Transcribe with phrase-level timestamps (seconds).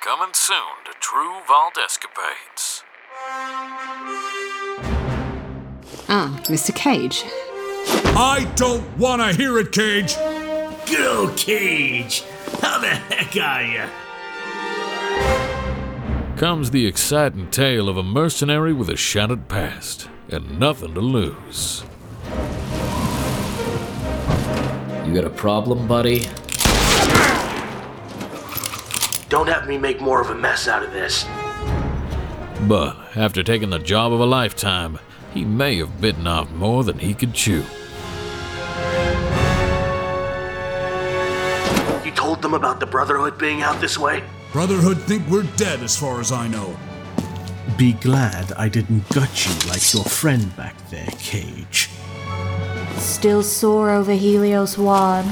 [0.00, 2.84] Coming soon to True Vault Escapades.
[6.08, 6.72] Ah, Mr.
[6.74, 7.24] Cage.
[8.16, 10.14] I don't want to hear it, Cage.
[10.86, 12.22] Go, Cage.
[12.62, 13.88] How the heck are you?
[16.38, 21.82] Comes the exciting tale of a mercenary with a shattered past and nothing to lose.
[25.04, 26.28] You got a problem, buddy?
[29.28, 31.24] Don't have me make more of a mess out of this.
[32.62, 34.98] But after taking the job of a lifetime,
[35.34, 37.64] he may have bitten off more than he could chew.
[42.04, 44.24] You told them about the Brotherhood being out this way?
[44.50, 46.74] Brotherhood think we're dead as far as I know.
[47.76, 51.90] Be glad I didn't gut you like your friend back there, Cage.
[52.96, 55.24] Still sore over Helios 1?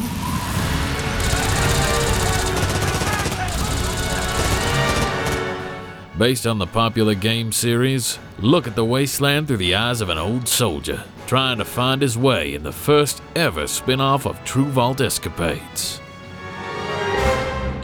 [6.18, 10.16] Based on the popular game series, look at the wasteland through the eyes of an
[10.16, 14.64] old soldier trying to find his way in the first ever spin off of True
[14.64, 16.00] Vault Escapades.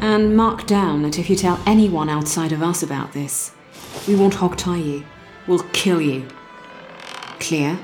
[0.00, 3.52] And mark down that if you tell anyone outside of us about this,
[4.08, 5.04] we won't hog tie you.
[5.46, 6.26] We'll kill you.
[7.38, 7.78] Clear?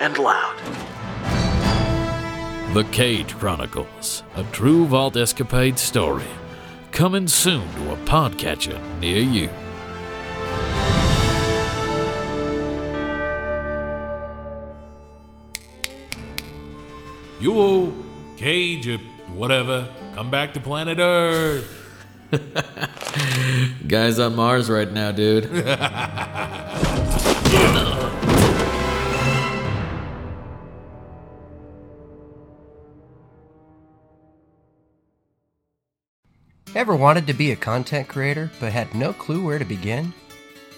[0.00, 0.58] And loud.
[2.74, 6.24] The Cage Chronicles, a True Vault Escapade story.
[6.94, 9.50] Coming soon to a podcatcher near you.
[17.40, 18.04] You,
[18.36, 18.98] Cage, or
[19.34, 21.68] whatever, come back to planet Earth.
[23.88, 25.50] Guys on Mars right now, dude.
[36.74, 40.12] Ever wanted to be a content creator but had no clue where to begin?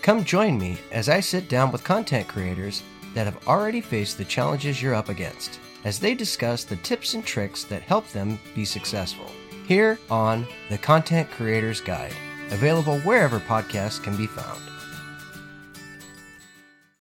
[0.02, 2.82] Come join me as I sit down with content creators
[3.14, 7.24] that have already faced the challenges you're up against as they discuss the tips and
[7.24, 9.30] tricks that help them be successful.
[9.66, 12.12] Here on The Content Creator's Guide,
[12.50, 14.60] available wherever podcasts can be found.